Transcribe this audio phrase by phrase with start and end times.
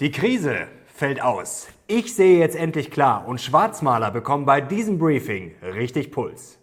[0.00, 1.68] Die Krise fällt aus.
[1.86, 6.58] Ich sehe jetzt endlich klar und Schwarzmaler bekommen bei diesem Briefing richtig Puls.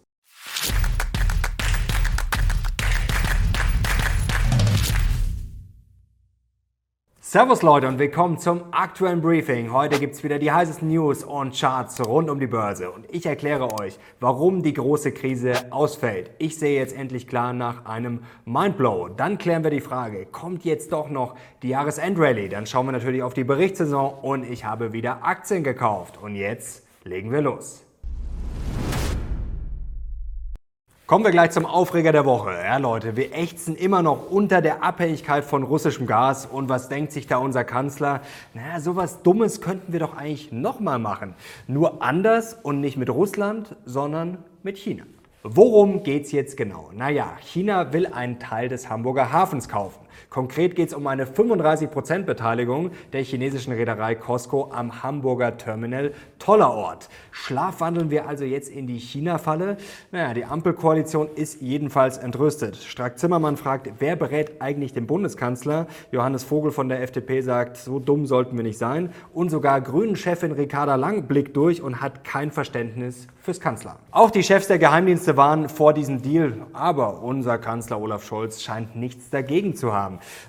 [7.32, 9.72] Servus Leute und willkommen zum aktuellen Briefing.
[9.72, 13.24] Heute gibt es wieder die heißesten News und Charts rund um die Börse und ich
[13.24, 16.30] erkläre euch, warum die große Krise ausfällt.
[16.36, 19.08] Ich sehe jetzt endlich klar nach einem Mindblow.
[19.16, 22.50] Dann klären wir die Frage, kommt jetzt doch noch die Jahresendrallye?
[22.50, 26.18] Dann schauen wir natürlich auf die Berichtssaison und ich habe wieder Aktien gekauft.
[26.20, 27.82] Und jetzt legen wir los.
[31.12, 32.52] Kommen wir gleich zum Aufreger der Woche.
[32.52, 36.46] Ja, Leute, wir ächzen immer noch unter der Abhängigkeit von russischem Gas.
[36.46, 38.22] Und was denkt sich da unser Kanzler?
[38.54, 41.34] Naja, sowas Dummes könnten wir doch eigentlich nochmal machen.
[41.66, 45.04] Nur anders und nicht mit Russland, sondern mit China.
[45.42, 46.88] Worum geht's jetzt genau?
[46.94, 50.01] Naja, China will einen Teil des Hamburger Hafens kaufen.
[50.30, 57.08] Konkret geht es um eine 35% Beteiligung der chinesischen Reederei Costco am Hamburger Terminal Tollerort.
[57.30, 59.76] Schlafwandeln wir also jetzt in die China-Falle?
[60.10, 62.76] Naja, die Ampelkoalition ist jedenfalls entrüstet.
[62.76, 65.86] Strack Zimmermann fragt, wer berät eigentlich den Bundeskanzler?
[66.10, 69.12] Johannes Vogel von der FDP sagt, so dumm sollten wir nicht sein.
[69.32, 73.98] Und sogar Grünen-Chefin Ricarda Lang blickt durch und hat kein Verständnis fürs Kanzler.
[74.10, 78.96] Auch die Chefs der Geheimdienste waren vor diesem Deal, aber unser Kanzler Olaf Scholz scheint
[78.96, 80.01] nichts dagegen zu haben.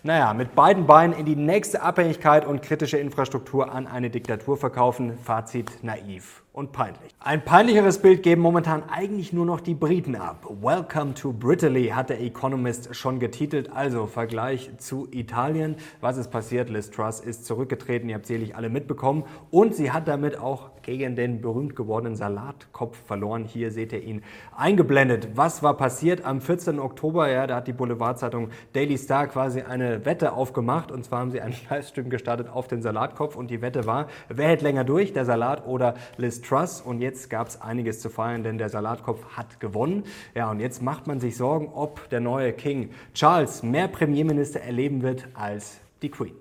[0.03, 5.17] Naja, mit beiden Beinen in die nächste Abhängigkeit und kritische Infrastruktur an eine Diktatur verkaufen.
[5.17, 7.15] Fazit naiv und peinlich.
[7.19, 10.45] Ein peinlicheres Bild geben momentan eigentlich nur noch die Briten ab.
[10.61, 13.71] Welcome to Brittany hat der Economist schon getitelt.
[13.73, 15.77] Also Vergleich zu Italien.
[15.99, 16.69] Was ist passiert?
[16.69, 18.07] Liz Truss ist zurückgetreten.
[18.07, 19.23] Ihr habt selig alle mitbekommen.
[19.49, 23.45] Und sie hat damit auch gegen den berühmt gewordenen Salatkopf verloren.
[23.45, 24.21] Hier seht ihr ihn
[24.55, 25.29] eingeblendet.
[25.35, 26.79] Was war passiert am 14.
[26.79, 27.29] Oktober?
[27.29, 30.91] Ja, da hat die Boulevardzeitung Daily Star quasi eine Wette aufgemacht.
[30.91, 33.35] Und zwar haben sie einen Livestream gestartet auf den Salatkopf.
[33.35, 36.81] Und die Wette war, wer hält länger durch, der Salat oder Liz Truss.
[36.81, 40.03] Und jetzt gab es einiges zu feiern, denn der Salatkopf hat gewonnen.
[40.35, 45.01] Ja, und jetzt macht man sich Sorgen, ob der neue King Charles mehr Premierminister erleben
[45.01, 46.35] wird als die Queen.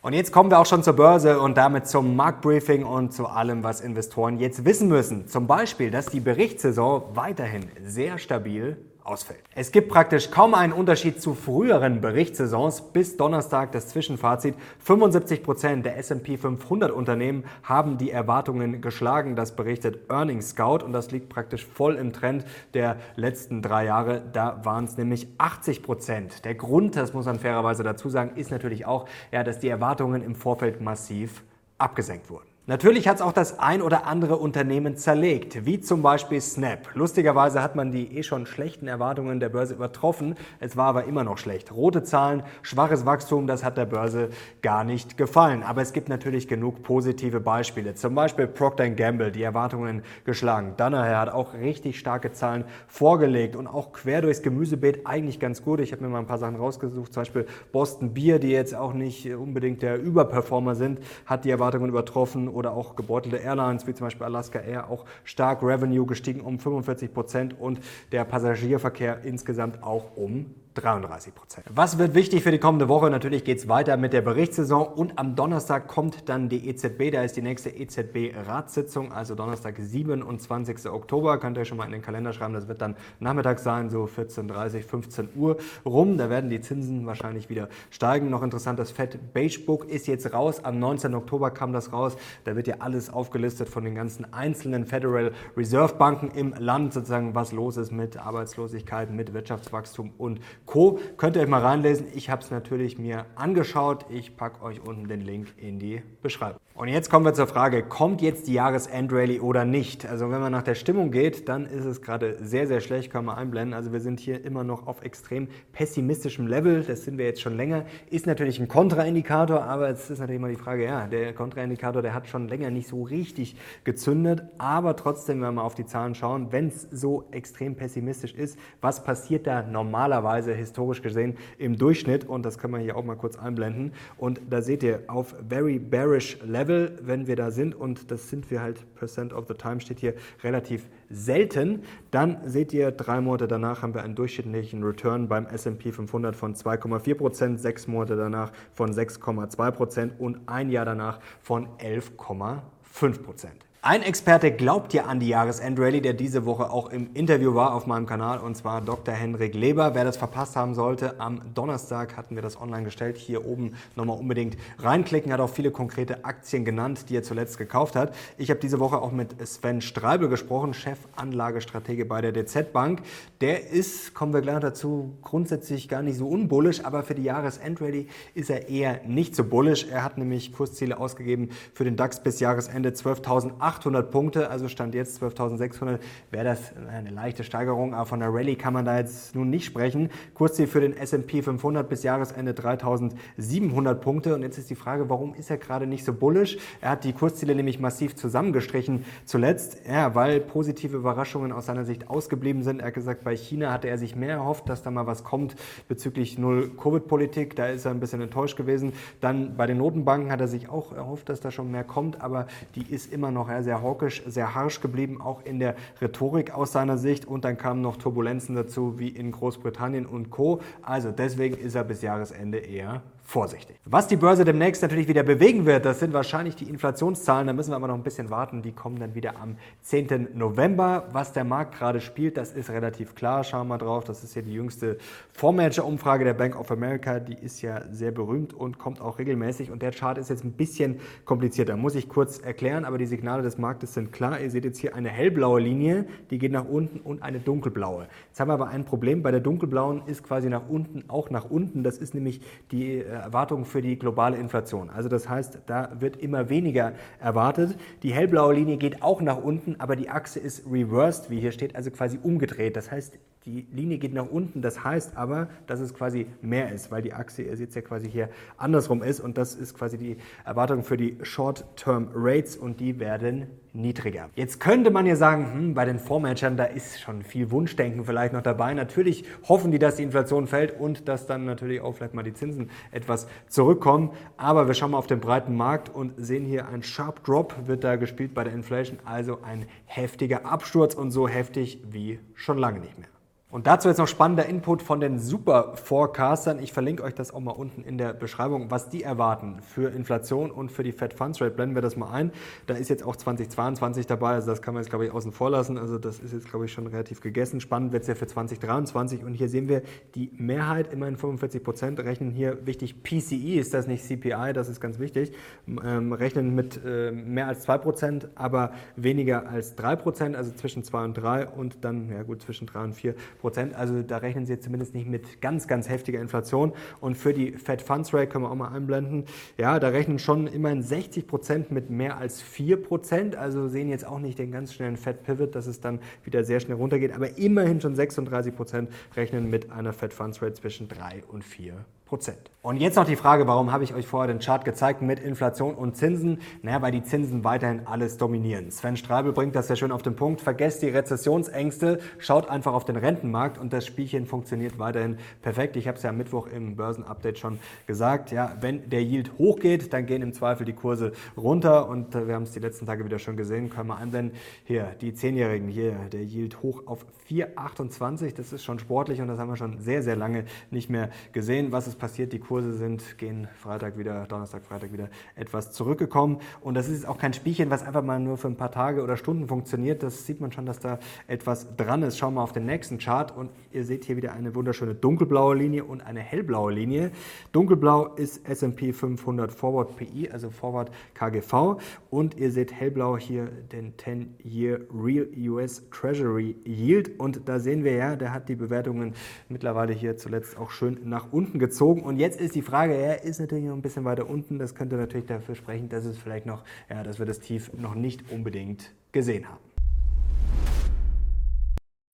[0.00, 3.64] Und jetzt kommen wir auch schon zur Börse und damit zum Marktbriefing und zu allem,
[3.64, 5.26] was Investoren jetzt wissen müssen.
[5.26, 8.76] Zum Beispiel, dass die Berichtssaison weiterhin sehr stabil
[9.08, 9.40] ausfällt.
[9.54, 12.80] Es gibt praktisch kaum einen Unterschied zu früheren Berichtssaisons.
[12.92, 14.54] Bis Donnerstag das Zwischenfazit.
[14.80, 19.36] 75 Prozent der S&P 500 Unternehmen haben die Erwartungen geschlagen.
[19.36, 24.22] Das berichtet Earnings Scout und das liegt praktisch voll im Trend der letzten drei Jahre.
[24.32, 26.44] Da waren es nämlich 80 Prozent.
[26.44, 30.22] Der Grund, das muss man fairerweise dazu sagen, ist natürlich auch, ja, dass die Erwartungen
[30.22, 31.42] im Vorfeld massiv
[31.78, 32.47] abgesenkt wurden.
[32.68, 36.90] Natürlich hat es auch das ein oder andere Unternehmen zerlegt, wie zum Beispiel Snap.
[36.92, 40.34] Lustigerweise hat man die eh schon schlechten Erwartungen der Börse übertroffen.
[40.60, 41.72] Es war aber immer noch schlecht.
[41.72, 44.28] Rote Zahlen, schwaches Wachstum, das hat der Börse
[44.60, 45.62] gar nicht gefallen.
[45.62, 47.94] Aber es gibt natürlich genug positive Beispiele.
[47.94, 50.74] Zum Beispiel Procter Gamble, die Erwartungen geschlagen.
[50.76, 55.80] Danaher hat auch richtig starke Zahlen vorgelegt und auch quer durchs Gemüsebeet eigentlich ganz gut.
[55.80, 57.14] Ich habe mir mal ein paar Sachen rausgesucht.
[57.14, 61.88] Zum Beispiel Boston Beer, die jetzt auch nicht unbedingt der Überperformer sind, hat die Erwartungen
[61.88, 66.58] übertroffen oder auch gebeutelte Airlines wie zum Beispiel Alaska Air auch stark Revenue gestiegen um
[66.58, 67.80] 45 Prozent und
[68.10, 71.66] der Passagierverkehr insgesamt auch um 33 Prozent.
[71.70, 73.10] Was wird wichtig für die kommende Woche?
[73.10, 77.10] Natürlich geht es weiter mit der Berichtssaison und am Donnerstag kommt dann die EZB.
[77.12, 80.88] Da ist die nächste EZB-Ratssitzung, also Donnerstag, 27.
[80.90, 81.38] Oktober.
[81.38, 82.54] Könnt ihr schon mal in den Kalender schreiben.
[82.54, 86.18] Das wird dann Nachmittag sein, so 14.30, 15 Uhr rum.
[86.18, 88.30] Da werden die Zinsen wahrscheinlich wieder steigen.
[88.30, 90.64] Noch interessant, das Fed Beige Book ist jetzt raus.
[90.64, 91.14] Am 19.
[91.14, 92.16] Oktober kam das raus.
[92.44, 97.34] Da wird ja alles aufgelistet von den ganzen einzelnen Federal Reserve Banken im Land, sozusagen,
[97.34, 101.00] was los ist mit Arbeitslosigkeit, mit Wirtschaftswachstum und Co.
[101.16, 102.08] Könnt ihr euch mal reinlesen.
[102.14, 104.04] Ich habe es natürlich mir angeschaut.
[104.10, 106.60] Ich packe euch unten den Link in die Beschreibung.
[106.78, 110.06] Und jetzt kommen wir zur Frage, kommt jetzt die Jahresendrallye oder nicht?
[110.06, 113.24] Also wenn man nach der Stimmung geht, dann ist es gerade sehr, sehr schlecht, kann
[113.24, 113.74] man einblenden.
[113.74, 116.84] Also wir sind hier immer noch auf extrem pessimistischem Level.
[116.84, 117.84] Das sind wir jetzt schon länger.
[118.10, 122.14] Ist natürlich ein Kontraindikator, aber es ist natürlich immer die Frage, ja, der Kontraindikator, der
[122.14, 124.44] hat schon länger nicht so richtig gezündet.
[124.58, 128.56] Aber trotzdem, wenn wir mal auf die Zahlen schauen, wenn es so extrem pessimistisch ist,
[128.80, 132.24] was passiert da normalerweise historisch gesehen im Durchschnitt?
[132.24, 133.94] Und das kann man hier auch mal kurz einblenden.
[134.16, 138.28] Und da seht ihr auf very bearish Level Level, wenn wir da sind, und das
[138.28, 143.20] sind wir halt, Percent of the Time steht hier relativ selten, dann seht ihr, drei
[143.20, 148.16] Monate danach haben wir einen durchschnittlichen Return beim S&P 500 von 2,4 Prozent, sechs Monate
[148.16, 153.67] danach von 6,2 Prozent und ein Jahr danach von 11,5 Prozent.
[153.80, 157.86] Ein Experte glaubt ja an die Jahresendrallye, der diese Woche auch im Interview war auf
[157.86, 159.14] meinem Kanal, und zwar Dr.
[159.14, 159.94] Henrik Leber.
[159.94, 163.16] Wer das verpasst haben sollte, am Donnerstag hatten wir das online gestellt.
[163.16, 165.32] Hier oben nochmal unbedingt reinklicken.
[165.32, 168.16] Hat auch viele konkrete Aktien genannt, die er zuletzt gekauft hat.
[168.36, 173.02] Ich habe diese Woche auch mit Sven Streibel gesprochen, Chefanlagestratege bei der DZ Bank.
[173.40, 178.08] Der ist, kommen wir gleich dazu, grundsätzlich gar nicht so unbullisch, aber für die Jahresendrallye
[178.34, 179.86] ist er eher nicht so bullisch.
[179.88, 183.67] Er hat nämlich Kursziele ausgegeben für den DAX bis Jahresende 12.800.
[183.68, 185.98] 800 Punkte, also stand jetzt 12.600,
[186.30, 189.66] wäre das eine leichte Steigerung, aber von der Rallye kann man da jetzt nun nicht
[189.66, 190.08] sprechen.
[190.32, 195.34] Kurzziel für den S&P 500 bis Jahresende 3.700 Punkte und jetzt ist die Frage, warum
[195.34, 196.56] ist er gerade nicht so bullish?
[196.80, 202.08] Er hat die Kursziele nämlich massiv zusammengestrichen zuletzt, ja, weil positive Überraschungen aus seiner Sicht
[202.08, 202.80] ausgeblieben sind.
[202.80, 205.56] Er hat gesagt, bei China hatte er sich mehr erhofft, dass da mal was kommt
[205.88, 208.94] bezüglich Null-Covid-Politik, da ist er ein bisschen enttäuscht gewesen.
[209.20, 212.46] Dann bei den Notenbanken hat er sich auch erhofft, dass da schon mehr kommt, aber
[212.74, 216.98] die ist immer noch sehr hawkisch, sehr harsch geblieben, auch in der Rhetorik aus seiner
[216.98, 217.24] Sicht.
[217.26, 220.60] Und dann kamen noch Turbulenzen dazu, wie in Großbritannien und Co.
[220.82, 223.76] Also deswegen ist er bis Jahresende eher vorsichtig.
[223.84, 227.46] Was die Börse demnächst natürlich wieder bewegen wird, das sind wahrscheinlich die Inflationszahlen.
[227.46, 228.62] Da müssen wir aber noch ein bisschen warten.
[228.62, 230.28] Die kommen dann wieder am 10.
[230.32, 231.08] November.
[231.12, 233.44] Was der Markt gerade spielt, das ist relativ klar.
[233.44, 234.04] Schauen wir mal drauf.
[234.04, 234.96] Das ist hier die jüngste
[235.32, 237.20] Fondsmanager-Umfrage der Bank of America.
[237.20, 239.70] Die ist ja sehr berühmt und kommt auch regelmäßig.
[239.70, 241.76] Und der Chart ist jetzt ein bisschen komplizierter.
[241.76, 244.40] Muss ich kurz erklären, aber die Signale des Marktes sind klar.
[244.40, 248.08] Ihr seht jetzt hier eine hellblaue Linie, die geht nach unten und eine dunkelblaue.
[248.28, 249.22] Jetzt haben wir aber ein Problem.
[249.22, 251.82] Bei der dunkelblauen ist quasi nach unten auch nach unten.
[251.82, 252.40] Das ist nämlich
[252.70, 254.90] die äh, Erwartungen für die globale Inflation.
[254.90, 257.76] Also das heißt, da wird immer weniger erwartet.
[258.02, 261.76] Die hellblaue Linie geht auch nach unten, aber die Achse ist reversed, wie hier steht,
[261.76, 262.76] also quasi umgedreht.
[262.76, 263.18] Das heißt,
[263.48, 267.14] die Linie geht nach unten, das heißt aber, dass es quasi mehr ist, weil die
[267.14, 268.28] Achse, ihr seht es ja quasi hier
[268.58, 273.46] andersrum ist und das ist quasi die Erwartung für die Short-Term Rates und die werden
[273.72, 274.28] niedriger.
[274.34, 278.32] Jetzt könnte man ja sagen, hm, bei den Fondsmanagern, da ist schon viel Wunschdenken vielleicht
[278.32, 278.74] noch dabei.
[278.74, 282.34] Natürlich hoffen die, dass die Inflation fällt und dass dann natürlich auch vielleicht mal die
[282.34, 284.10] Zinsen etwas zurückkommen.
[284.36, 287.84] Aber wir schauen mal auf den breiten Markt und sehen hier ein Sharp Drop wird
[287.84, 292.80] da gespielt bei der Inflation, also ein heftiger Absturz und so heftig wie schon lange
[292.80, 293.08] nicht mehr.
[293.50, 296.58] Und dazu jetzt noch spannender Input von den Super Forecastern.
[296.58, 300.50] Ich verlinke euch das auch mal unten in der Beschreibung, was die erwarten für Inflation
[300.50, 301.52] und für die Fed Funds Rate.
[301.52, 302.30] Blenden wir das mal ein.
[302.66, 305.48] Da ist jetzt auch 2022 dabei, also das kann man jetzt glaube ich außen vor
[305.48, 305.78] lassen.
[305.78, 307.62] Also das ist jetzt glaube ich schon relativ gegessen.
[307.62, 309.80] Spannend wird es ja für 2023 und hier sehen wir
[310.14, 314.78] die Mehrheit, immerhin 45 Prozent, rechnen hier wichtig PCE, ist das nicht CPI, das ist
[314.78, 315.32] ganz wichtig,
[315.66, 320.84] ähm, rechnen mit äh, mehr als 2 Prozent, aber weniger als 3 Prozent, also zwischen
[320.84, 323.74] 2 und 3 und dann, ja gut, zwischen 3 und 4 Prozent.
[323.74, 326.72] Also da rechnen Sie jetzt zumindest nicht mit ganz, ganz heftiger Inflation.
[327.00, 329.24] Und für die Fed Funds Rate können wir auch mal einblenden.
[329.56, 333.36] Ja, da rechnen schon immerhin 60 Prozent mit mehr als 4 Prozent.
[333.36, 336.60] Also sehen jetzt auch nicht den ganz schnellen Fed Pivot, dass es dann wieder sehr
[336.60, 337.12] schnell runtergeht.
[337.12, 341.84] Aber immerhin schon 36 Prozent rechnen mit einer Fed Funds Rate zwischen 3 und 4
[342.08, 342.50] Prozent.
[342.62, 345.74] Und jetzt noch die Frage, warum habe ich euch vorher den Chart gezeigt mit Inflation
[345.74, 346.40] und Zinsen?
[346.62, 348.70] Naja, weil die Zinsen weiterhin alles dominieren.
[348.70, 350.40] Sven Streibel bringt das ja schön auf den Punkt.
[350.40, 355.76] Vergesst die Rezessionsängste, schaut einfach auf den Rentenmarkt und das Spielchen funktioniert weiterhin perfekt.
[355.76, 358.32] Ich habe es ja am Mittwoch im Börsenupdate schon gesagt.
[358.32, 362.34] Ja, wenn der Yield hochgeht, dann gehen im Zweifel die Kurse runter und äh, wir
[362.34, 363.70] haben es die letzten Tage wieder schon gesehen.
[363.70, 364.36] Können wir einblenden.
[364.64, 368.34] Hier, die Zehnjährigen, hier, der Yield hoch auf 4,28.
[368.34, 371.70] Das ist schon sportlich und das haben wir schon sehr, sehr lange nicht mehr gesehen.
[371.72, 372.32] Was ist passiert?
[372.32, 376.38] Die Kurse sind, gehen Freitag wieder, Donnerstag, Freitag wieder etwas zurückgekommen.
[376.60, 379.16] Und das ist auch kein Spielchen, was einfach mal nur für ein paar Tage oder
[379.16, 380.02] Stunden funktioniert.
[380.02, 382.18] Das sieht man schon, dass da etwas dran ist.
[382.18, 385.84] Schauen wir auf den nächsten Chart und ihr seht hier wieder eine wunderschöne dunkelblaue Linie
[385.84, 387.10] und eine hellblaue Linie.
[387.52, 391.80] Dunkelblau ist S&P 500 Forward PI, also Forward KGV.
[392.10, 397.92] Und ihr seht hellblau hier den 10-Year Real US Treasury Yield und da sehen wir
[397.92, 399.14] ja, der hat die Bewertungen
[399.48, 401.87] mittlerweile hier zuletzt auch schön nach unten gezogen.
[401.96, 404.58] Und jetzt ist die Frage, er ist natürlich noch ein bisschen weiter unten.
[404.58, 407.94] Das könnte natürlich dafür sprechen, dass es vielleicht noch, ja, dass wir das Tief noch
[407.94, 409.58] nicht unbedingt gesehen haben.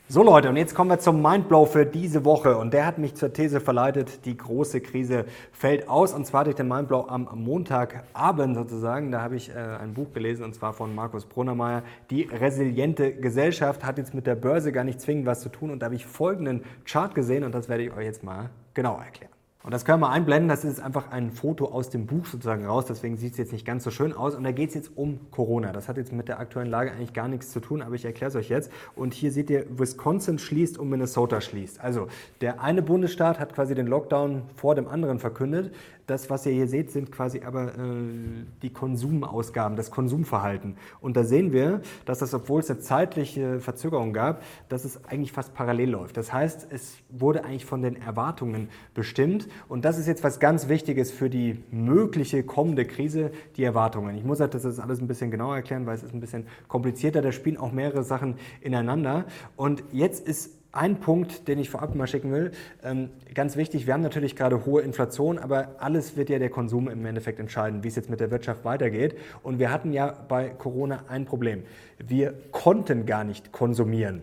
[0.06, 2.58] So Leute, und jetzt kommen wir zum Mindblow für diese Woche.
[2.58, 6.12] Und der hat mich zur These verleitet, die große Krise fällt aus.
[6.12, 9.10] Und zwar durch den Mindblow am Montagabend sozusagen.
[9.10, 11.82] Da habe ich äh, ein Buch gelesen, und zwar von Markus Brunnermeier.
[12.10, 15.70] Die resiliente Gesellschaft hat jetzt mit der Börse gar nicht zwingend was zu tun.
[15.70, 19.02] Und da habe ich folgenden Chart gesehen und das werde ich euch jetzt mal genauer
[19.02, 19.33] erklären.
[19.64, 22.84] Und das können wir einblenden, das ist einfach ein Foto aus dem Buch sozusagen raus,
[22.86, 24.34] deswegen sieht es jetzt nicht ganz so schön aus.
[24.34, 25.72] Und da geht es jetzt um Corona.
[25.72, 28.28] Das hat jetzt mit der aktuellen Lage eigentlich gar nichts zu tun, aber ich erkläre
[28.28, 28.70] es euch jetzt.
[28.94, 31.80] Und hier seht ihr, Wisconsin schließt und Minnesota schließt.
[31.80, 32.08] Also
[32.42, 35.74] der eine Bundesstaat hat quasi den Lockdown vor dem anderen verkündet.
[36.06, 40.76] Das, was ihr hier seht, sind quasi aber äh, die Konsumausgaben, das Konsumverhalten.
[41.00, 45.32] Und da sehen wir, dass das, obwohl es eine zeitliche Verzögerung gab, dass es eigentlich
[45.32, 46.16] fast parallel läuft.
[46.16, 49.48] Das heißt, es wurde eigentlich von den Erwartungen bestimmt.
[49.68, 54.16] Und das ist jetzt was ganz Wichtiges für die mögliche kommende Krise, die Erwartungen.
[54.16, 57.22] Ich muss halt das alles ein bisschen genauer erklären, weil es ist ein bisschen komplizierter.
[57.22, 59.24] Da spielen auch mehrere Sachen ineinander.
[59.56, 62.52] Und jetzt ist ein Punkt, den ich vorab mal schicken will,
[62.82, 66.88] ähm, ganz wichtig, wir haben natürlich gerade hohe Inflation, aber alles wird ja der Konsum
[66.88, 69.16] im Endeffekt entscheiden, wie es jetzt mit der Wirtschaft weitergeht.
[69.42, 71.62] Und wir hatten ja bei Corona ein Problem.
[71.98, 74.22] Wir konnten gar nicht konsumieren.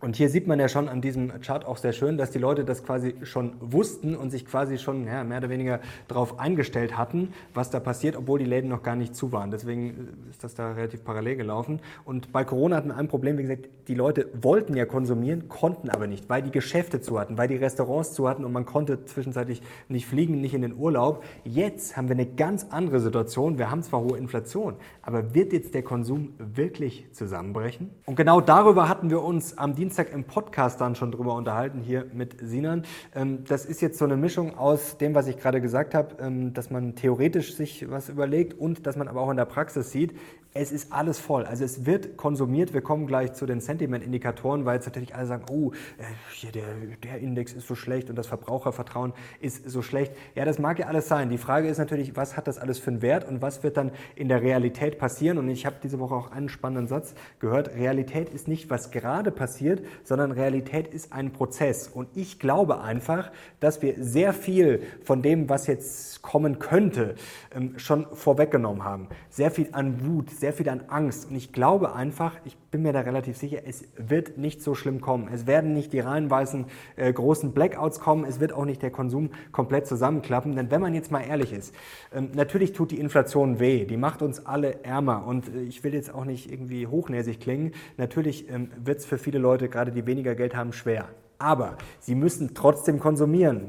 [0.00, 2.64] Und hier sieht man ja schon an diesem Chart auch sehr schön, dass die Leute
[2.64, 7.34] das quasi schon wussten und sich quasi schon ja, mehr oder weniger darauf eingestellt hatten,
[7.52, 9.50] was da passiert, obwohl die Läden noch gar nicht zu waren.
[9.50, 11.80] Deswegen ist das da relativ parallel gelaufen.
[12.06, 15.90] Und bei Corona hatten wir ein Problem, wie gesagt, die Leute wollten ja konsumieren, konnten
[15.90, 19.04] aber nicht, weil die Geschäfte zu hatten, weil die Restaurants zu hatten und man konnte
[19.04, 21.24] zwischenzeitlich nicht fliegen, nicht in den Urlaub.
[21.44, 23.58] Jetzt haben wir eine ganz andere Situation.
[23.58, 27.90] Wir haben zwar hohe Inflation, aber wird jetzt der Konsum wirklich zusammenbrechen?
[28.06, 31.80] Und genau darüber hatten wir uns am Dienstag Dienstag im Podcast dann schon drüber unterhalten,
[31.80, 32.84] hier mit Sinan.
[33.12, 36.54] Ähm, das ist jetzt so eine Mischung aus dem, was ich gerade gesagt habe, ähm,
[36.54, 40.14] dass man theoretisch sich was überlegt und dass man aber auch in der Praxis sieht,
[40.52, 41.44] es ist alles voll.
[41.44, 42.74] Also es wird konsumiert.
[42.74, 46.02] Wir kommen gleich zu den Sentiment-Indikatoren, weil jetzt natürlich alle sagen, oh, äh,
[46.32, 46.64] hier der,
[47.04, 50.12] der Index ist so schlecht und das Verbrauchervertrauen ist so schlecht.
[50.34, 51.28] Ja, das mag ja alles sein.
[51.30, 53.92] Die Frage ist natürlich, was hat das alles für einen Wert und was wird dann
[54.16, 55.38] in der Realität passieren?
[55.38, 57.76] Und ich habe diese Woche auch einen spannenden Satz gehört.
[57.76, 61.86] Realität ist nicht, was gerade passiert, sondern Realität ist ein Prozess.
[61.86, 63.30] Und ich glaube einfach,
[63.60, 67.14] dass wir sehr viel von dem, was jetzt kommen könnte,
[67.54, 69.06] ähm, schon vorweggenommen haben.
[69.28, 71.30] Sehr viel an Wut, sehr viel an Angst.
[71.30, 75.00] Und ich glaube einfach, ich bin mir da relativ sicher, es wird nicht so schlimm
[75.00, 75.28] kommen.
[75.32, 76.66] Es werden nicht die reihenweisen
[76.96, 78.24] äh, großen Blackouts kommen.
[78.24, 80.56] Es wird auch nicht der Konsum komplett zusammenklappen.
[80.56, 81.74] Denn wenn man jetzt mal ehrlich ist,
[82.12, 83.84] ähm, natürlich tut die Inflation weh.
[83.84, 85.26] Die macht uns alle ärmer.
[85.26, 87.72] Und äh, ich will jetzt auch nicht irgendwie hochnäsig klingen.
[87.96, 91.08] Natürlich ähm, wird es für viele Leute, gerade die weniger Geld haben, schwer.
[91.38, 93.68] Aber sie müssen trotzdem konsumieren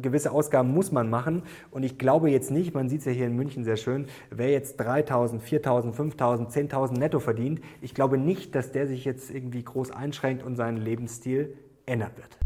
[0.00, 1.42] gewisse Ausgaben muss man machen.
[1.70, 4.50] Und ich glaube jetzt nicht, man sieht es ja hier in München sehr schön, wer
[4.50, 9.62] jetzt 3.000, 4.000, 5.000, 10.000 netto verdient, ich glaube nicht, dass der sich jetzt irgendwie
[9.62, 12.45] groß einschränkt und seinen Lebensstil ändern wird.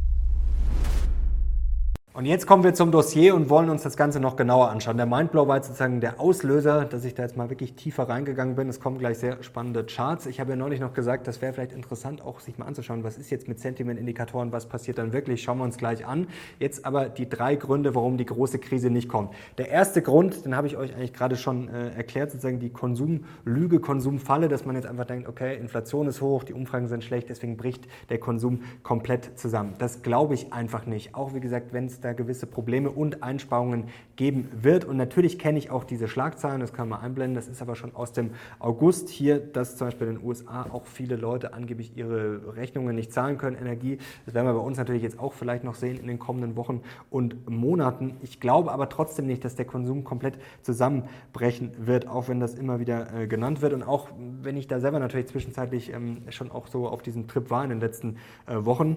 [2.13, 4.97] Und jetzt kommen wir zum Dossier und wollen uns das Ganze noch genauer anschauen.
[4.97, 8.57] Der Mindblow war jetzt sozusagen der Auslöser, dass ich da jetzt mal wirklich tiefer reingegangen
[8.57, 8.69] bin.
[8.69, 10.27] Es kommen gleich sehr spannende Charts.
[10.27, 13.17] Ich habe ja neulich noch gesagt, das wäre vielleicht interessant, auch sich mal anzuschauen, was
[13.17, 15.41] ist jetzt mit Sentiment-Indikatoren, was passiert dann wirklich.
[15.41, 16.27] Schauen wir uns gleich an.
[16.59, 19.33] Jetzt aber die drei Gründe, warum die große Krise nicht kommt.
[19.59, 23.79] Der erste Grund, den habe ich euch eigentlich gerade schon äh, erklärt, sozusagen die Konsumlüge,
[23.79, 27.57] Konsumfalle, dass man jetzt einfach denkt, okay, Inflation ist hoch, die Umfragen sind schlecht, deswegen
[27.57, 29.75] bricht der Konsum komplett zusammen.
[29.79, 31.15] Das glaube ich einfach nicht.
[31.15, 33.85] Auch wie gesagt, wenn es da gewisse Probleme und Einsparungen
[34.17, 34.85] geben wird.
[34.85, 37.95] Und natürlich kenne ich auch diese Schlagzeilen, das kann man einblenden, das ist aber schon
[37.95, 42.57] aus dem August hier, dass zum Beispiel in den USA auch viele Leute angeblich ihre
[42.57, 43.99] Rechnungen nicht zahlen können, Energie.
[44.27, 46.83] Das werden wir bei uns natürlich jetzt auch vielleicht noch sehen in den kommenden Wochen
[47.11, 48.17] und Monaten.
[48.23, 52.81] Ich glaube aber trotzdem nicht, dass der Konsum komplett zusammenbrechen wird, auch wenn das immer
[52.81, 53.73] wieder äh, genannt wird.
[53.73, 54.09] Und auch
[54.43, 57.71] wenn ich da selber natürlich zwischenzeitlich ähm, schon auch so auf diesem Trip war in
[57.71, 58.17] den letzten
[58.47, 58.97] äh, Wochen.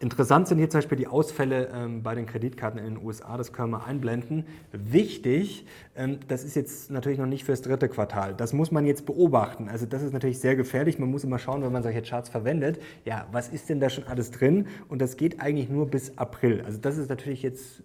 [0.00, 3.52] Interessant sind hier zum Beispiel die Ausfälle ähm, bei den Kreditkarten in den USA, das
[3.52, 4.44] können wir einblenden.
[4.72, 8.34] Wichtig, ähm, das ist jetzt natürlich noch nicht fürs dritte Quartal.
[8.34, 9.68] Das muss man jetzt beobachten.
[9.68, 10.98] Also das ist natürlich sehr gefährlich.
[10.98, 14.04] Man muss immer schauen, wenn man solche Charts verwendet, ja, was ist denn da schon
[14.04, 14.66] alles drin?
[14.88, 16.62] Und das geht eigentlich nur bis April.
[16.66, 17.82] Also das ist natürlich jetzt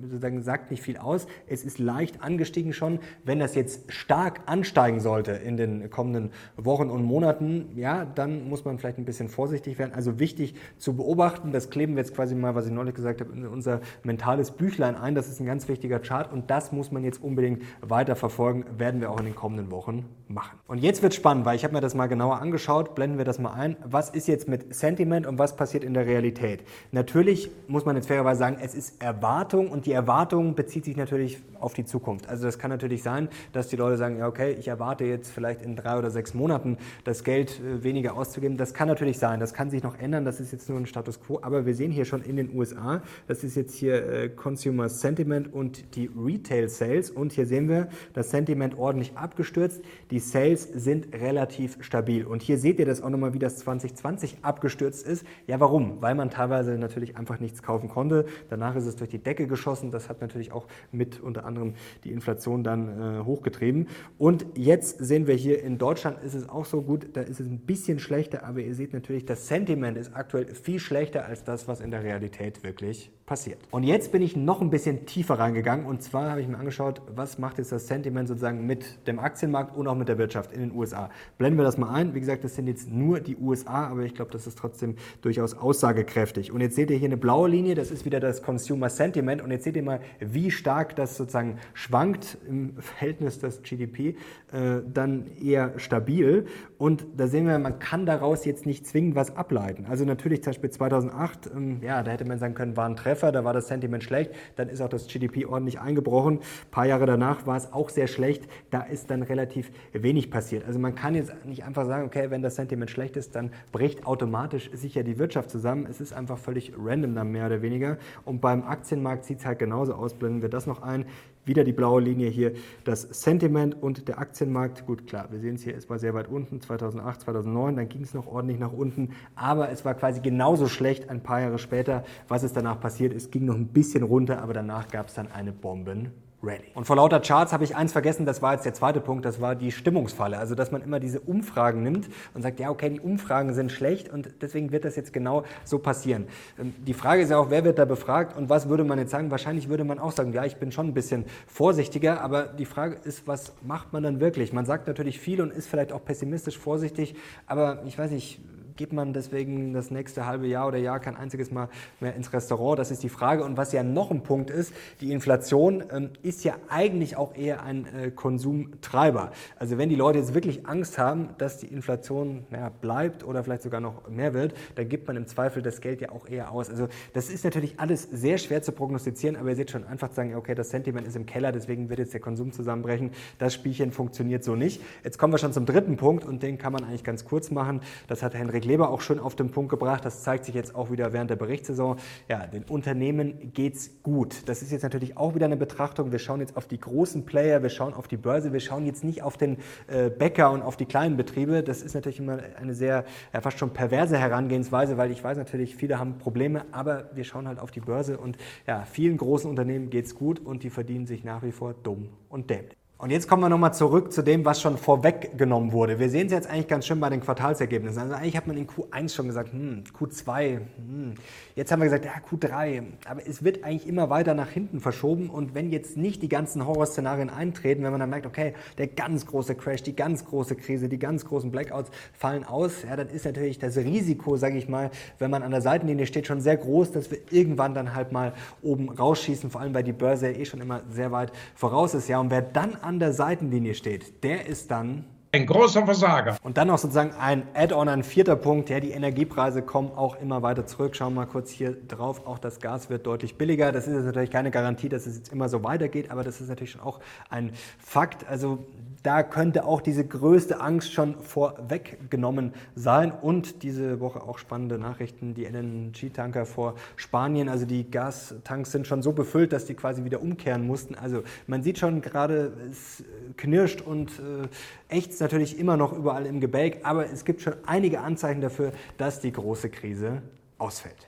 [0.00, 1.26] sozusagen sagt nicht viel aus.
[1.46, 2.98] Es ist leicht angestiegen schon.
[3.24, 8.64] Wenn das jetzt stark ansteigen sollte in den kommenden Wochen und Monaten, ja, dann muss
[8.64, 9.92] man vielleicht ein bisschen vorsichtig werden.
[9.94, 13.32] Also wichtig zu beobachten, das kleben wir jetzt quasi mal, was ich neulich gesagt habe,
[13.32, 15.14] in unser mentales Büchlein ein.
[15.14, 19.00] Das ist ein ganz wichtiger Chart und das muss man jetzt unbedingt weiter verfolgen, werden
[19.00, 20.58] wir auch in den kommenden Wochen machen.
[20.66, 23.38] Und jetzt wird spannend, weil ich habe mir das mal genauer angeschaut, blenden wir das
[23.38, 23.76] mal ein.
[23.84, 26.64] Was ist jetzt mit Sentiment und was passiert in der Realität?
[26.92, 31.38] Natürlich muss man jetzt fairerweise sagen, es ist Erwartung und die Erwartung bezieht sich natürlich
[31.60, 32.28] auf die Zukunft.
[32.28, 35.62] Also das kann natürlich sein, dass die Leute sagen, ja okay, ich erwarte jetzt vielleicht
[35.62, 38.56] in drei oder sechs Monaten das Geld äh, weniger auszugeben.
[38.56, 41.20] Das kann natürlich sein, das kann sich noch ändern, das ist jetzt nur ein Status
[41.20, 41.38] quo.
[41.42, 45.52] Aber wir sehen hier schon in den USA, das ist jetzt hier äh, Consumer Sentiment
[45.52, 47.10] und die Retail Sales.
[47.10, 52.24] Und hier sehen wir, das Sentiment ordentlich abgestürzt, die Sales sind relativ stabil.
[52.24, 55.24] Und hier seht ihr das auch nochmal, wie das 2020 abgestürzt ist.
[55.46, 56.00] Ja, warum?
[56.00, 58.26] Weil man teilweise natürlich einfach nichts kaufen konnte.
[58.50, 59.90] Danach ist es durch die Decke geschossen geschossen.
[59.90, 62.88] Das hat natürlich auch mit unter anderem die Inflation dann
[63.20, 63.88] äh, hochgetrieben.
[64.18, 67.46] Und jetzt sehen wir hier in Deutschland ist es auch so gut, da ist es
[67.46, 71.68] ein bisschen schlechter, aber ihr seht natürlich, das Sentiment ist aktuell viel schlechter als das,
[71.68, 73.58] was in der Realität wirklich passiert.
[73.70, 77.00] Und jetzt bin ich noch ein bisschen tiefer reingegangen und zwar habe ich mir angeschaut,
[77.14, 80.60] was macht jetzt das Sentiment sozusagen mit dem Aktienmarkt und auch mit der Wirtschaft in
[80.60, 81.08] den USA.
[81.38, 82.14] Blenden wir das mal ein.
[82.14, 85.54] Wie gesagt, das sind jetzt nur die USA, aber ich glaube, das ist trotzdem durchaus
[85.54, 86.52] aussagekräftig.
[86.52, 89.50] Und jetzt seht ihr hier eine blaue Linie, das ist wieder das Consumer Sentiment und
[89.50, 94.16] jetzt seht ihr mal, wie stark das sozusagen schwankt im Verhältnis des GDP,
[94.52, 96.44] äh, dann eher stabil.
[96.76, 99.86] Und da sehen wir, man kann daraus jetzt nicht zwingend was ableiten.
[99.88, 103.13] Also natürlich zum Beispiel 2008, ähm, ja, da hätte man sagen können, war ein Treffer
[103.14, 106.38] Treffer, da war das Sentiment schlecht, dann ist auch das GDP ordentlich eingebrochen.
[106.38, 110.64] Ein paar Jahre danach war es auch sehr schlecht, da ist dann relativ wenig passiert.
[110.66, 114.04] Also man kann jetzt nicht einfach sagen, okay, wenn das Sentiment schlecht ist, dann bricht
[114.04, 115.86] automatisch sicher die Wirtschaft zusammen.
[115.88, 117.98] Es ist einfach völlig random dann mehr oder weniger.
[118.24, 120.14] Und beim Aktienmarkt sieht es halt genauso aus.
[120.14, 121.06] Blenden wir das noch ein.
[121.44, 122.52] Wieder die blaue Linie hier,
[122.84, 124.86] das Sentiment und der Aktienmarkt.
[124.86, 128.02] Gut, klar, wir sehen es hier, es war sehr weit unten, 2008, 2009, dann ging
[128.02, 132.04] es noch ordentlich nach unten, aber es war quasi genauso schlecht ein paar Jahre später.
[132.28, 133.12] Was ist danach passiert?
[133.12, 136.10] Es ging noch ein bisschen runter, aber danach gab es dann eine Bomben.
[136.44, 136.64] Ready.
[136.74, 139.40] Und vor lauter Charts habe ich eins vergessen, das war jetzt der zweite Punkt, das
[139.40, 140.38] war die Stimmungsfalle.
[140.38, 144.12] Also, dass man immer diese Umfragen nimmt und sagt, ja, okay, die Umfragen sind schlecht
[144.12, 146.26] und deswegen wird das jetzt genau so passieren.
[146.58, 149.10] Ähm, die Frage ist ja auch, wer wird da befragt und was würde man jetzt
[149.10, 149.30] sagen?
[149.30, 152.96] Wahrscheinlich würde man auch sagen, ja, ich bin schon ein bisschen vorsichtiger, aber die Frage
[153.04, 154.52] ist, was macht man dann wirklich?
[154.52, 157.14] Man sagt natürlich viel und ist vielleicht auch pessimistisch vorsichtig,
[157.46, 158.40] aber ich weiß nicht,
[158.76, 161.68] geht man deswegen das nächste halbe Jahr oder Jahr kein einziges Mal
[162.00, 162.78] mehr ins Restaurant?
[162.78, 163.44] Das ist die Frage.
[163.44, 167.62] Und was ja noch ein Punkt ist, die Inflation ähm, ist ja eigentlich auch eher
[167.62, 169.30] ein äh, Konsumtreiber.
[169.58, 173.62] Also wenn die Leute jetzt wirklich Angst haben, dass die Inflation ja, bleibt oder vielleicht
[173.62, 176.68] sogar noch mehr wird, dann gibt man im Zweifel das Geld ja auch eher aus.
[176.68, 180.16] Also das ist natürlich alles sehr schwer zu prognostizieren, aber ihr seht schon einfach zu
[180.16, 183.10] sagen, okay, das Sentiment ist im Keller, deswegen wird jetzt der Konsum zusammenbrechen.
[183.38, 184.82] Das Spielchen funktioniert so nicht.
[185.04, 187.80] Jetzt kommen wir schon zum dritten Punkt und den kann man eigentlich ganz kurz machen.
[188.08, 190.04] Das hat Henrik Leber auch schon auf den Punkt gebracht.
[190.04, 191.96] Das zeigt sich jetzt auch wieder während der Berichtssaison.
[192.28, 194.48] Ja, den Unternehmen geht's gut.
[194.48, 196.12] Das ist jetzt natürlich auch wieder eine Betrachtung.
[196.12, 199.04] Wir schauen jetzt auf die großen Player, wir schauen auf die Börse, wir schauen jetzt
[199.04, 201.62] nicht auf den äh, Bäcker und auf die kleinen Betriebe.
[201.62, 205.76] Das ist natürlich immer eine sehr, ja, fast schon perverse Herangehensweise, weil ich weiß natürlich,
[205.76, 209.90] viele haben Probleme, aber wir schauen halt auf die Börse und ja, vielen großen Unternehmen
[209.90, 212.83] geht's gut und die verdienen sich nach wie vor dumm und dämlich.
[213.04, 215.98] Und jetzt kommen wir nochmal zurück zu dem, was schon vorweggenommen wurde.
[215.98, 218.00] Wir sehen es jetzt eigentlich ganz schön bei den Quartalsergebnissen.
[218.00, 221.14] Also eigentlich hat man in Q1 schon gesagt, hm, Q2, hm.
[221.54, 222.82] jetzt haben wir gesagt, ja, Q3.
[223.04, 225.28] Aber es wird eigentlich immer weiter nach hinten verschoben.
[225.28, 229.26] Und wenn jetzt nicht die ganzen Horrorszenarien eintreten, wenn man dann merkt, okay, der ganz
[229.26, 233.26] große Crash, die ganz große Krise, die ganz großen Blackouts fallen aus, ja, dann ist
[233.26, 236.92] natürlich das Risiko, sage ich mal, wenn man an der Seitenlinie steht, schon sehr groß,
[236.92, 240.62] dass wir irgendwann dann halt mal oben rausschießen, vor allem weil die Börse eh schon
[240.62, 242.08] immer sehr weit voraus ist.
[242.08, 245.04] Ja, und wer dann an der Seitenlinie steht, der ist dann
[245.34, 246.36] ein großer Versager.
[246.44, 248.70] Und dann noch sozusagen ein Add-on, ein vierter Punkt.
[248.70, 250.94] Ja, die Energiepreise kommen auch immer weiter zurück.
[250.94, 252.24] Schauen wir mal kurz hier drauf.
[252.24, 253.72] Auch das Gas wird deutlich billiger.
[253.72, 256.48] Das ist jetzt natürlich keine Garantie, dass es jetzt immer so weitergeht, aber das ist
[256.48, 258.28] natürlich schon auch ein Fakt.
[258.28, 258.64] Also
[259.04, 263.12] da könnte auch diese größte Angst schon vorweggenommen sein.
[263.12, 269.02] Und diese Woche auch spannende Nachrichten, die LNG-Tanker vor Spanien, also die Gastanks sind schon
[269.02, 270.94] so befüllt, dass die quasi wieder umkehren mussten.
[270.94, 273.04] Also man sieht schon gerade, es
[273.36, 278.00] knirscht und äh, ächzt natürlich immer noch überall im Gebälk, aber es gibt schon einige
[278.00, 280.22] Anzeichen dafür, dass die große Krise
[280.56, 281.06] ausfällt.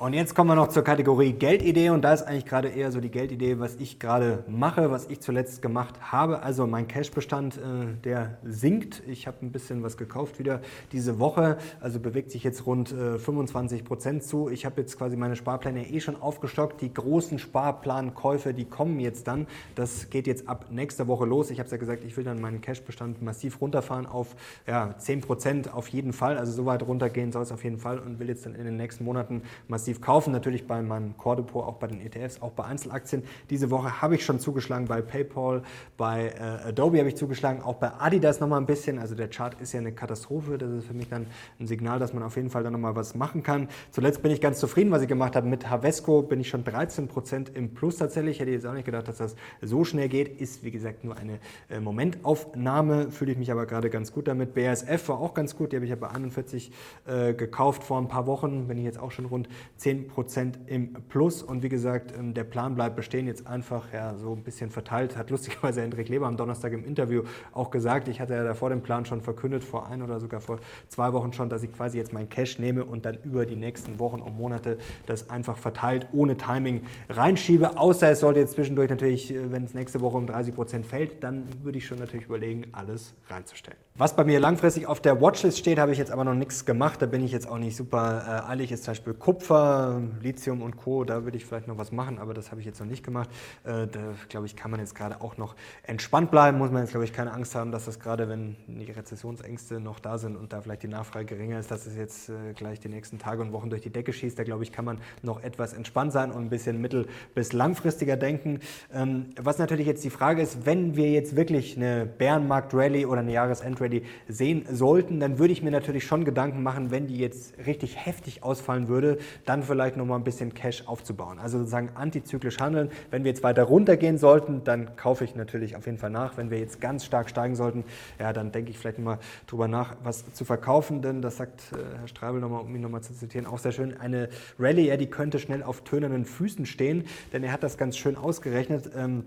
[0.00, 3.00] Und jetzt kommen wir noch zur Kategorie Geldidee und da ist eigentlich gerade eher so
[3.00, 6.40] die Geldidee, was ich gerade mache, was ich zuletzt gemacht habe.
[6.44, 7.60] Also mein Cashbestand, äh,
[8.04, 9.02] der sinkt.
[9.08, 10.60] Ich habe ein bisschen was gekauft wieder
[10.92, 14.48] diese Woche, also bewegt sich jetzt rund äh, 25 Prozent zu.
[14.48, 16.80] Ich habe jetzt quasi meine Sparpläne eh schon aufgestockt.
[16.80, 19.48] Die großen Sparplankäufe, die kommen jetzt dann.
[19.74, 21.50] Das geht jetzt ab nächster Woche los.
[21.50, 25.22] Ich habe es ja gesagt, ich will dann meinen Cashbestand massiv runterfahren auf ja, 10
[25.22, 26.38] Prozent auf jeden Fall.
[26.38, 28.76] Also so weit runtergehen soll es auf jeden Fall und will jetzt dann in den
[28.76, 32.50] nächsten Monaten massiv massiv kaufen, natürlich bei meinem Core Depot, auch bei den ETFs, auch
[32.50, 33.22] bei Einzelaktien.
[33.48, 35.62] Diese Woche habe ich schon zugeschlagen bei PayPal,
[35.96, 38.98] bei äh, Adobe habe ich zugeschlagen, auch bei Adidas nochmal ein bisschen.
[38.98, 40.58] Also der Chart ist ja eine Katastrophe.
[40.58, 41.26] Das ist für mich dann
[41.58, 43.68] ein Signal, dass man auf jeden Fall dann nochmal was machen kann.
[43.90, 45.48] Zuletzt bin ich ganz zufrieden, was ich gemacht habe.
[45.48, 48.40] Mit Havesco bin ich schon 13% im Plus tatsächlich.
[48.40, 50.38] Hätte jetzt auch nicht gedacht, dass das so schnell geht.
[50.38, 51.38] Ist wie gesagt nur eine
[51.70, 53.10] äh, Momentaufnahme.
[53.10, 54.52] Fühle ich mich aber gerade ganz gut damit.
[54.52, 55.72] BASF war auch ganz gut.
[55.72, 56.72] Die habe ich ja bei 41
[57.06, 58.68] äh, gekauft vor ein paar Wochen.
[58.68, 61.42] Bin ich jetzt auch schon rund 10% im Plus.
[61.42, 65.16] Und wie gesagt, ähm, der Plan bleibt bestehen, jetzt einfach ja, so ein bisschen verteilt.
[65.16, 68.08] Hat lustigerweise Hendrik Leber am Donnerstag im Interview auch gesagt.
[68.08, 71.32] Ich hatte ja davor den Plan schon verkündet, vor ein oder sogar vor zwei Wochen
[71.32, 74.36] schon, dass ich quasi jetzt mein Cash nehme und dann über die nächsten Wochen und
[74.36, 77.78] Monate das einfach verteilt, ohne Timing reinschiebe.
[77.78, 81.44] Außer es sollte jetzt zwischendurch natürlich, äh, wenn es nächste Woche um 30% fällt, dann
[81.62, 83.87] würde ich schon natürlich überlegen, alles reinzustellen.
[84.00, 87.02] Was bei mir langfristig auf der Watchlist steht, habe ich jetzt aber noch nichts gemacht.
[87.02, 88.70] Da bin ich jetzt auch nicht super äh, eilig.
[88.70, 92.32] Ist zum Beispiel Kupfer Lithium und Co., da würde ich vielleicht noch was machen, aber
[92.32, 93.28] das habe ich jetzt noch nicht gemacht.
[93.64, 96.92] Äh, da, glaube ich, kann man jetzt gerade auch noch entspannt bleiben, muss man jetzt,
[96.92, 100.52] glaube ich, keine Angst haben, dass das gerade, wenn die Rezessionsängste noch da sind und
[100.52, 103.52] da vielleicht die Nachfrage geringer ist, dass es jetzt äh, gleich die nächsten Tage und
[103.52, 104.38] Wochen durch die Decke schießt.
[104.38, 108.16] Da, glaube ich, kann man noch etwas entspannt sein und ein bisschen mittel- bis langfristiger
[108.16, 108.60] denken.
[108.94, 113.32] Ähm, was natürlich jetzt die Frage ist, wenn wir jetzt wirklich eine Bärenmarkt-Rally oder eine
[113.32, 113.87] Jahresend-Rally
[114.28, 118.42] sehen sollten, dann würde ich mir natürlich schon Gedanken machen, wenn die jetzt richtig heftig
[118.42, 121.38] ausfallen würde, dann vielleicht nochmal ein bisschen Cash aufzubauen.
[121.38, 122.90] Also sozusagen antizyklisch handeln.
[123.10, 126.36] Wenn wir jetzt weiter runtergehen sollten, dann kaufe ich natürlich auf jeden Fall nach.
[126.36, 127.84] Wenn wir jetzt ganz stark steigen sollten,
[128.18, 131.98] ja, dann denke ich vielleicht mal drüber nach, was zu verkaufen, denn das sagt äh,
[131.98, 133.98] Herr Streibel nochmal, um ihn nochmal zu zitieren, auch sehr schön.
[133.98, 137.96] Eine Rallye, ja, die könnte schnell auf tönernen Füßen stehen, denn er hat das ganz
[137.96, 138.90] schön ausgerechnet.
[138.96, 139.24] Ähm,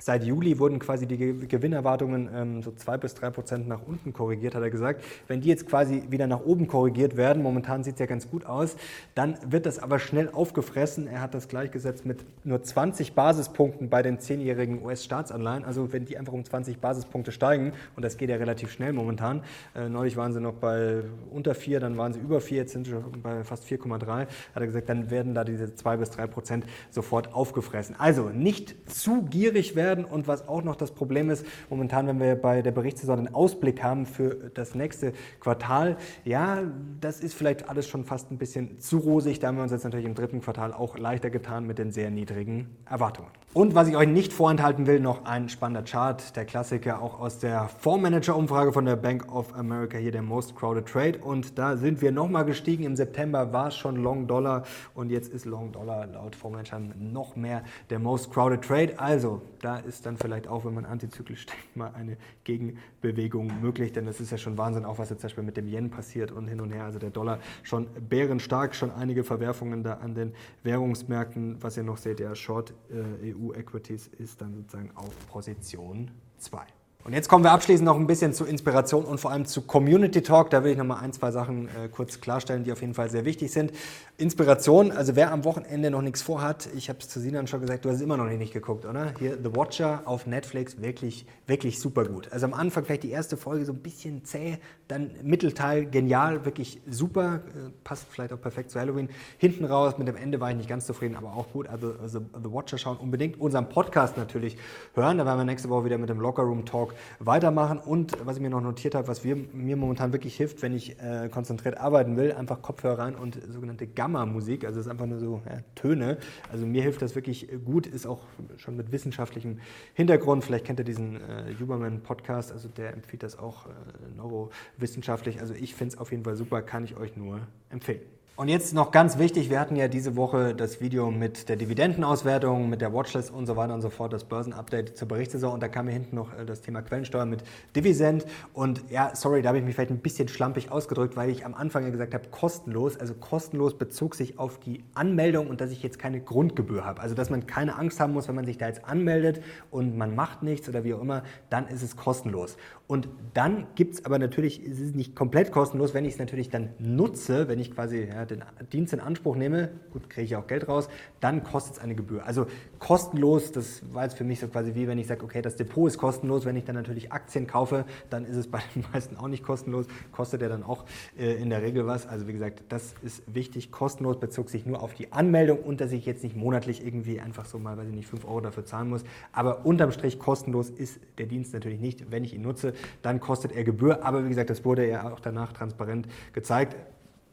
[0.00, 4.56] Seit Juli wurden quasi die Gewinnerwartungen ähm, so zwei bis drei Prozent nach unten korrigiert,
[4.56, 5.04] hat er gesagt.
[5.28, 8.44] Wenn die jetzt quasi wieder nach oben korrigiert werden, momentan sieht es ja ganz gut
[8.44, 8.76] aus,
[9.14, 11.06] dann wird das aber schnell aufgefressen.
[11.06, 15.64] Er hat das gleichgesetzt mit nur 20 Basispunkten bei den zehnjährigen US-Staatsanleihen.
[15.64, 19.42] Also wenn die einfach um 20 Basispunkte steigen, und das geht ja relativ schnell momentan.
[19.76, 22.88] Äh, neulich waren sie noch bei unter 4, dann waren sie über 4, jetzt sind
[22.88, 24.06] sie bei fast 4,3.
[24.08, 27.94] Hat er gesagt, dann werden da diese zwei bis drei Prozent sofort aufgefressen.
[27.96, 30.04] Also nicht zu gierig werden werden.
[30.04, 33.82] Und was auch noch das Problem ist, momentan, wenn wir bei der Berichtssaison einen Ausblick
[33.82, 36.62] haben für das nächste Quartal, ja,
[37.00, 39.38] das ist vielleicht alles schon fast ein bisschen zu rosig.
[39.38, 42.10] Da haben wir uns jetzt natürlich im dritten Quartal auch leichter getan mit den sehr
[42.10, 43.28] niedrigen Erwartungen.
[43.54, 47.38] Und was ich euch nicht vorenthalten will, noch ein spannender Chart, der Klassiker auch aus
[47.38, 51.18] der Fondsmanager-Umfrage von der Bank of America, hier der Most Crowded Trade.
[51.18, 52.82] Und da sind wir nochmal gestiegen.
[52.82, 54.64] Im September war es schon Long Dollar
[54.96, 58.94] und jetzt ist Long Dollar laut Fondsmanagern noch mehr der Most Crowded Trade.
[58.98, 64.04] Also da ist dann vielleicht auch, wenn man antizyklisch denkt, mal eine Gegenbewegung möglich, denn
[64.04, 66.48] das ist ja schon Wahnsinn, auch was jetzt zum Beispiel mit dem Yen passiert und
[66.48, 66.86] hin und her.
[66.86, 70.32] Also der Dollar schon bärenstark, schon einige Verwerfungen da an den
[70.64, 71.58] Währungsmärkten.
[71.60, 76.64] Was ihr noch seht, ja, Short äh, EU Equities ist dann sozusagen auf Position 2.
[77.04, 80.22] Und jetzt kommen wir abschließend noch ein bisschen zu Inspiration und vor allem zu Community
[80.22, 80.48] Talk.
[80.48, 83.10] Da will ich noch mal ein, zwei Sachen äh, kurz klarstellen, die auf jeden Fall
[83.10, 83.72] sehr wichtig sind.
[84.16, 87.84] Inspiration, also wer am Wochenende noch nichts vorhat, ich habe es zu Sinan schon gesagt,
[87.84, 89.12] du hast es immer noch nicht geguckt, oder?
[89.18, 92.30] Hier The Watcher auf Netflix, wirklich, wirklich super gut.
[92.30, 96.80] Also am Anfang vielleicht die erste Folge so ein bisschen zäh, dann Mittelteil genial, wirklich
[96.88, 99.08] super, äh, passt vielleicht auch perfekt zu Halloween.
[99.38, 101.68] Hinten raus, mit dem Ende war ich nicht ganz zufrieden, aber auch gut.
[101.68, 104.56] Also, also The Watcher schauen, unbedingt unseren Podcast natürlich
[104.94, 105.18] hören.
[105.18, 107.78] Da werden wir nächste Woche wieder mit dem Locker Room Talk weitermachen.
[107.78, 111.00] Und was ich mir noch notiert habe, was wir, mir momentan wirklich hilft, wenn ich
[111.00, 115.18] äh, konzentriert arbeiten will, einfach Kopfhörer rein und sogenannte Gamma-Musik, also es ist einfach nur
[115.18, 116.18] so ja, Töne.
[116.52, 118.20] Also mir hilft das wirklich gut, ist auch
[118.58, 119.60] schon mit wissenschaftlichem
[119.94, 120.44] Hintergrund.
[120.44, 123.70] Vielleicht kennt ihr diesen äh, Huberman-Podcast, also der empfiehlt das auch äh,
[124.14, 125.40] neurowissenschaftlich.
[125.40, 127.40] Also ich finde es auf jeden Fall super, kann ich euch nur
[127.70, 128.02] empfehlen.
[128.36, 132.68] Und jetzt noch ganz wichtig, wir hatten ja diese Woche das Video mit der Dividendenauswertung,
[132.68, 135.52] mit der Watchlist und so weiter und so fort, das Börsenupdate zur Berichtssaison.
[135.52, 137.44] Und da kam mir hinten noch äh, das Thema Quellensteuer mit
[137.76, 141.46] Divisend und ja, sorry, da habe ich mich vielleicht ein bisschen schlampig ausgedrückt, weil ich
[141.46, 145.70] am Anfang ja gesagt habe, kostenlos, also kostenlos bezog sich auf die Anmeldung und dass
[145.70, 148.58] ich jetzt keine Grundgebühr habe, also dass man keine Angst haben muss, wenn man sich
[148.58, 152.56] da jetzt anmeldet und man macht nichts oder wie auch immer, dann ist es kostenlos.
[152.86, 156.50] Und dann gibt es aber natürlich, es ist nicht komplett kostenlos, wenn ich es natürlich
[156.50, 160.46] dann nutze, wenn ich quasi ja, den Dienst in Anspruch nehme, gut, kriege ich auch
[160.46, 162.26] Geld raus, dann kostet es eine Gebühr.
[162.26, 162.46] Also
[162.78, 165.88] kostenlos, das war jetzt für mich so quasi wie wenn ich sage, okay, das Depot
[165.88, 169.28] ist kostenlos, wenn ich dann natürlich Aktien kaufe, dann ist es bei den meisten auch
[169.28, 170.84] nicht kostenlos, kostet ja dann auch
[171.18, 172.06] äh, in der Regel was.
[172.06, 175.90] Also wie gesagt, das ist wichtig, kostenlos bezog sich nur auf die Anmeldung und dass
[175.90, 178.90] ich jetzt nicht monatlich irgendwie einfach so mal, weiß ich nicht, 5 Euro dafür zahlen
[178.90, 179.04] muss.
[179.32, 183.52] Aber unterm Strich kostenlos ist der Dienst natürlich nicht, wenn ich ihn nutze dann kostet
[183.52, 184.04] er Gebühr.
[184.04, 186.76] Aber wie gesagt, das wurde ja auch danach transparent gezeigt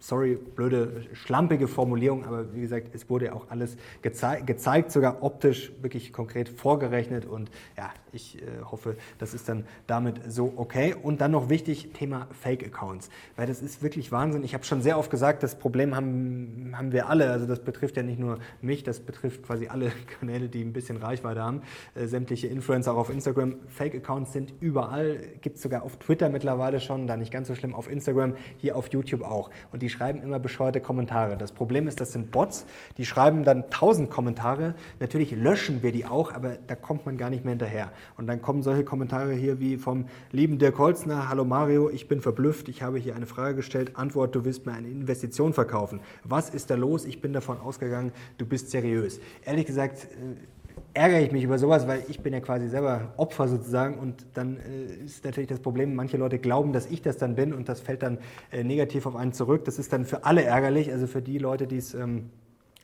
[0.01, 5.21] sorry, blöde, schlampige Formulierung, aber wie gesagt, es wurde ja auch alles gezei gezeigt, sogar
[5.21, 10.95] optisch wirklich konkret vorgerechnet und ja, ich äh, hoffe, das ist dann damit so okay.
[11.01, 14.43] Und dann noch wichtig, Thema Fake-Accounts, weil das ist wirklich Wahnsinn.
[14.43, 17.95] Ich habe schon sehr oft gesagt, das Problem haben, haben wir alle, also das betrifft
[17.95, 21.61] ja nicht nur mich, das betrifft quasi alle Kanäle, die ein bisschen Reichweite haben,
[21.93, 23.55] äh, sämtliche Influencer auch auf Instagram.
[23.67, 27.75] Fake-Accounts sind überall, gibt es sogar auf Twitter mittlerweile schon, da nicht ganz so schlimm,
[27.75, 29.51] auf Instagram, hier auf YouTube auch.
[29.71, 31.37] Und die schreiben immer bescheuerte Kommentare.
[31.37, 32.65] Das Problem ist, das sind Bots,
[32.97, 34.75] die schreiben dann tausend Kommentare.
[34.99, 37.91] Natürlich löschen wir die auch, aber da kommt man gar nicht mehr hinterher.
[38.17, 42.21] Und dann kommen solche Kommentare hier wie vom lieben Dirk Holzner, hallo Mario, ich bin
[42.21, 45.99] verblüfft, ich habe hier eine Frage gestellt, Antwort, du willst mir eine Investition verkaufen.
[46.23, 47.05] Was ist da los?
[47.05, 49.19] Ich bin davon ausgegangen, du bist seriös.
[49.45, 50.07] Ehrlich gesagt, äh,
[50.93, 54.57] ärgere ich mich über sowas, weil ich bin ja quasi selber Opfer sozusagen und dann
[54.57, 57.79] äh, ist natürlich das Problem, manche Leute glauben, dass ich das dann bin und das
[57.79, 58.17] fällt dann
[58.51, 59.65] äh, negativ auf einen zurück.
[59.65, 62.29] Das ist dann für alle ärgerlich, also für die Leute, die es ähm,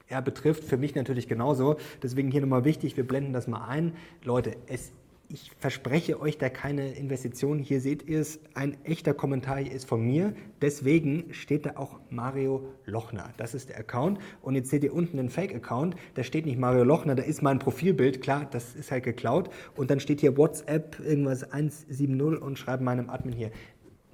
[0.09, 0.63] er betrifft.
[0.63, 1.75] Für mich natürlich genauso.
[2.01, 3.93] Deswegen hier nochmal wichtig, wir blenden das mal ein.
[4.23, 4.91] Leute, es
[5.29, 7.59] ich verspreche euch da keine Investitionen.
[7.59, 10.33] Hier seht ihr es, ein echter Kommentar hier ist von mir.
[10.61, 13.33] Deswegen steht da auch Mario Lochner.
[13.35, 14.19] Das ist der Account.
[14.41, 15.95] Und jetzt seht ihr unten den Fake-Account.
[16.13, 18.21] Da steht nicht Mario Lochner, da ist mein Profilbild.
[18.21, 19.49] Klar, das ist halt geklaut.
[19.75, 23.51] Und dann steht hier WhatsApp irgendwas 170 und schreibt meinem Admin hier.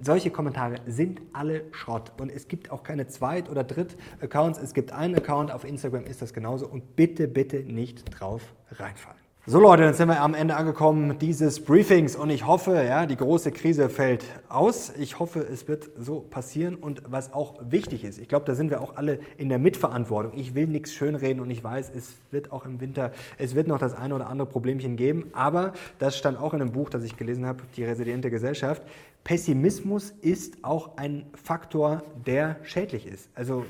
[0.00, 4.58] Solche Kommentare sind alle Schrott und es gibt auch keine Zweit- oder Dritt-Accounts.
[4.58, 9.23] Es gibt einen Account, auf Instagram ist das genauso und bitte, bitte nicht drauf reinfallen.
[9.46, 13.18] So Leute, dann sind wir am Ende angekommen dieses Briefings und ich hoffe, ja, die
[13.18, 14.90] große Krise fällt aus.
[14.98, 18.70] Ich hoffe, es wird so passieren und was auch wichtig ist, ich glaube, da sind
[18.70, 20.32] wir auch alle in der Mitverantwortung.
[20.34, 23.76] Ich will nichts schönreden und ich weiß, es wird auch im Winter, es wird noch
[23.76, 27.18] das eine oder andere Problemchen geben, aber das stand auch in einem Buch, das ich
[27.18, 28.82] gelesen habe, Die resiliente Gesellschaft.
[29.24, 33.28] Pessimismus ist auch ein Faktor, der schädlich ist.
[33.34, 33.66] Also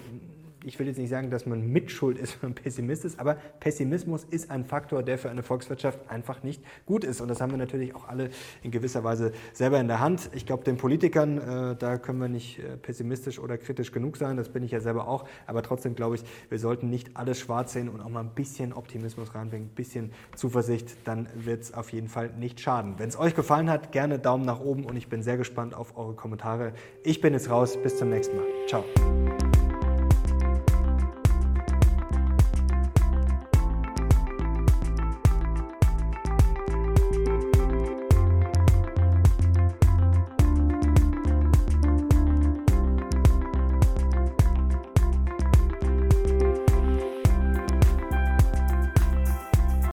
[0.64, 4.24] ich will jetzt nicht sagen, dass man mitschuld ist, wenn man Pessimist ist, aber Pessimismus
[4.24, 7.20] ist ein Faktor, der für eine Volkswirtschaft einfach nicht gut ist.
[7.20, 8.30] Und das haben wir natürlich auch alle
[8.62, 10.30] in gewisser Weise selber in der Hand.
[10.32, 14.36] Ich glaube, den Politikern, äh, da können wir nicht äh, pessimistisch oder kritisch genug sein,
[14.36, 15.24] das bin ich ja selber auch.
[15.46, 18.72] Aber trotzdem glaube ich, wir sollten nicht alles schwarz sehen und auch mal ein bisschen
[18.72, 22.94] Optimismus reinbringen, ein bisschen Zuversicht, dann wird es auf jeden Fall nicht schaden.
[22.98, 25.96] Wenn es euch gefallen hat, gerne Daumen nach oben und ich bin sehr gespannt auf
[25.96, 26.72] eure Kommentare.
[27.02, 28.46] Ich bin jetzt raus, bis zum nächsten Mal.
[28.66, 28.84] Ciao.